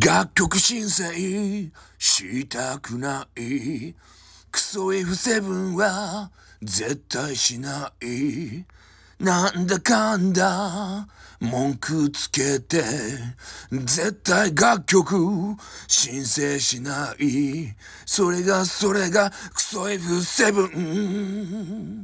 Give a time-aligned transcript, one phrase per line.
[0.00, 3.96] 楽曲申請したくない。
[4.48, 6.30] クソ F7 は
[6.62, 8.64] 絶対しない。
[9.18, 11.08] なんだかんだ。
[11.40, 12.84] 文句つけて。
[13.72, 15.16] 絶対楽曲
[15.88, 17.74] 申請しない。
[18.06, 21.97] それがそれがクソ F7